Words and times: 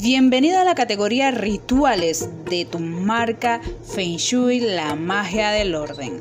Bienvenido 0.00 0.58
a 0.58 0.64
la 0.64 0.74
categoría 0.74 1.30
rituales 1.30 2.28
de 2.50 2.64
tu 2.64 2.80
marca 2.80 3.60
Feng 3.84 4.16
Shui, 4.16 4.58
la 4.58 4.96
magia 4.96 5.50
del 5.50 5.76
orden. 5.76 6.20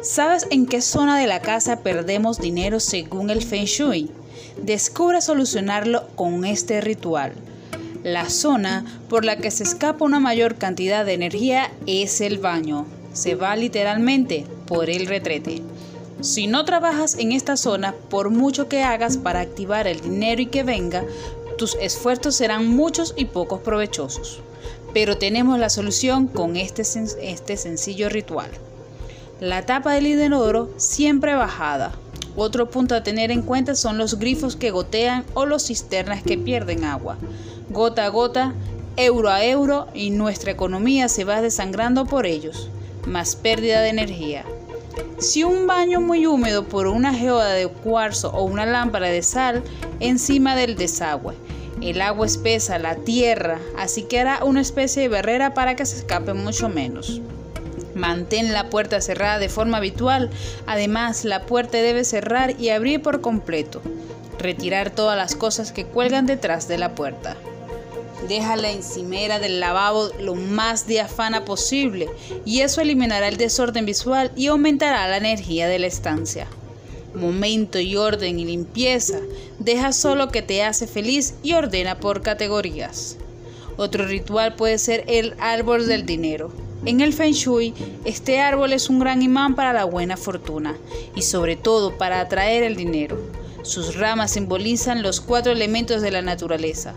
¿Sabes 0.00 0.46
en 0.50 0.64
qué 0.64 0.80
zona 0.80 1.18
de 1.18 1.26
la 1.26 1.40
casa 1.40 1.80
perdemos 1.80 2.38
dinero 2.38 2.78
según 2.78 3.28
el 3.30 3.42
Feng 3.42 3.64
Shui? 3.64 4.10
Descubre 4.62 5.20
solucionarlo 5.20 6.06
con 6.14 6.44
este 6.44 6.80
ritual. 6.80 7.32
La 8.04 8.30
zona 8.30 8.84
por 9.08 9.24
la 9.24 9.36
que 9.36 9.50
se 9.50 9.64
escapa 9.64 10.04
una 10.04 10.20
mayor 10.20 10.54
cantidad 10.54 11.04
de 11.04 11.14
energía 11.14 11.72
es 11.86 12.20
el 12.20 12.38
baño. 12.38 12.86
Se 13.12 13.34
va 13.34 13.56
literalmente 13.56 14.46
por 14.66 14.88
el 14.88 15.06
retrete. 15.06 15.62
Si 16.20 16.46
no 16.46 16.66
trabajas 16.66 17.16
en 17.18 17.32
esta 17.32 17.56
zona, 17.56 17.94
por 18.10 18.28
mucho 18.28 18.68
que 18.68 18.82
hagas 18.82 19.16
para 19.16 19.40
activar 19.40 19.86
el 19.86 20.00
dinero 20.00 20.42
y 20.42 20.46
que 20.46 20.62
venga, 20.62 21.02
tus 21.60 21.74
esfuerzos 21.74 22.36
serán 22.36 22.68
muchos 22.68 23.12
y 23.18 23.26
pocos 23.26 23.60
provechosos. 23.60 24.40
Pero 24.94 25.18
tenemos 25.18 25.58
la 25.58 25.68
solución 25.68 26.26
con 26.26 26.56
este, 26.56 26.84
este 27.20 27.58
sencillo 27.58 28.08
ritual. 28.08 28.48
La 29.40 29.66
tapa 29.66 29.92
del 29.92 30.06
inodoro 30.06 30.70
siempre 30.78 31.34
bajada. 31.34 31.92
Otro 32.34 32.70
punto 32.70 32.94
a 32.94 33.02
tener 33.02 33.30
en 33.30 33.42
cuenta 33.42 33.74
son 33.74 33.98
los 33.98 34.18
grifos 34.18 34.56
que 34.56 34.70
gotean 34.70 35.26
o 35.34 35.44
los 35.44 35.66
cisternas 35.66 36.22
que 36.22 36.38
pierden 36.38 36.82
agua. 36.82 37.18
Gota 37.68 38.06
a 38.06 38.08
gota, 38.08 38.54
euro 38.96 39.28
a 39.28 39.44
euro 39.44 39.86
y 39.92 40.08
nuestra 40.08 40.52
economía 40.52 41.10
se 41.10 41.24
va 41.24 41.42
desangrando 41.42 42.06
por 42.06 42.24
ellos. 42.24 42.70
Más 43.06 43.36
pérdida 43.36 43.82
de 43.82 43.90
energía. 43.90 44.46
Si 45.18 45.44
un 45.44 45.66
baño 45.66 46.00
muy 46.00 46.26
húmedo 46.26 46.64
por 46.64 46.86
una 46.86 47.12
geoda 47.12 47.52
de 47.52 47.68
cuarzo 47.68 48.30
o 48.30 48.44
una 48.44 48.64
lámpara 48.64 49.08
de 49.08 49.22
sal 49.22 49.62
encima 50.00 50.56
del 50.56 50.76
desagüe, 50.76 51.34
el 51.82 52.02
agua 52.02 52.26
espesa 52.26 52.78
la 52.78 52.96
tierra, 52.96 53.58
así 53.76 54.02
que 54.02 54.20
hará 54.20 54.44
una 54.44 54.60
especie 54.60 55.02
de 55.02 55.08
barrera 55.08 55.54
para 55.54 55.76
que 55.76 55.86
se 55.86 55.96
escape 55.96 56.34
mucho 56.34 56.68
menos. 56.68 57.20
Mantén 57.94 58.52
la 58.52 58.70
puerta 58.70 59.00
cerrada 59.00 59.38
de 59.38 59.48
forma 59.48 59.78
habitual, 59.78 60.30
además 60.66 61.24
la 61.24 61.46
puerta 61.46 61.78
debe 61.78 62.04
cerrar 62.04 62.60
y 62.60 62.70
abrir 62.70 63.02
por 63.02 63.20
completo. 63.20 63.82
Retirar 64.38 64.90
todas 64.90 65.16
las 65.16 65.34
cosas 65.34 65.72
que 65.72 65.84
cuelgan 65.84 66.26
detrás 66.26 66.68
de 66.68 66.78
la 66.78 66.94
puerta. 66.94 67.36
Deja 68.28 68.56
la 68.56 68.70
encimera 68.70 69.38
del 69.38 69.60
lavabo 69.60 70.10
lo 70.20 70.34
más 70.34 70.86
diafana 70.86 71.44
posible 71.44 72.08
y 72.44 72.60
eso 72.60 72.80
eliminará 72.80 73.28
el 73.28 73.38
desorden 73.38 73.86
visual 73.86 74.30
y 74.36 74.46
aumentará 74.46 75.08
la 75.08 75.16
energía 75.16 75.68
de 75.68 75.78
la 75.78 75.86
estancia 75.86 76.46
momento 77.14 77.78
y 77.78 77.96
orden 77.96 78.38
y 78.38 78.44
limpieza, 78.44 79.18
deja 79.58 79.92
solo 79.92 80.28
que 80.28 80.42
te 80.42 80.62
hace 80.62 80.86
feliz 80.86 81.34
y 81.42 81.52
ordena 81.52 81.98
por 81.98 82.22
categorías. 82.22 83.16
Otro 83.76 84.06
ritual 84.06 84.56
puede 84.56 84.78
ser 84.78 85.04
el 85.06 85.34
árbol 85.38 85.86
del 85.86 86.06
dinero. 86.06 86.52
En 86.84 87.00
el 87.00 87.12
Feng 87.12 87.32
Shui, 87.32 87.74
este 88.04 88.40
árbol 88.40 88.72
es 88.72 88.88
un 88.88 88.98
gran 88.98 89.22
imán 89.22 89.54
para 89.54 89.72
la 89.72 89.84
buena 89.84 90.16
fortuna 90.16 90.76
y 91.14 91.22
sobre 91.22 91.56
todo 91.56 91.98
para 91.98 92.20
atraer 92.20 92.62
el 92.62 92.76
dinero. 92.76 93.18
Sus 93.62 93.96
ramas 93.96 94.32
simbolizan 94.32 95.02
los 95.02 95.20
cuatro 95.20 95.52
elementos 95.52 96.00
de 96.00 96.10
la 96.10 96.22
naturaleza, 96.22 96.94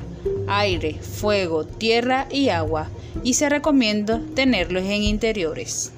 aire, 0.47 0.95
fuego, 0.99 1.65
tierra 1.65 2.27
y 2.31 2.49
agua, 2.49 2.89
y 3.23 3.33
se 3.33 3.49
recomienda 3.49 4.21
tenerlos 4.35 4.83
en 4.83 5.03
interiores. 5.03 5.91